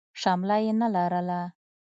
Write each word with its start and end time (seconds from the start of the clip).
شمله 0.21 0.57
يې 0.65 0.73
نه 0.79 0.87
لرله. 0.95 1.41